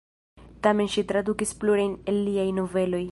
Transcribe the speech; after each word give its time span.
Tamen 0.67 0.89
ŝi 0.93 1.03
tradukis 1.11 1.53
plurajn 1.61 1.95
el 2.13 2.21
liaj 2.29 2.51
noveloj. 2.61 3.05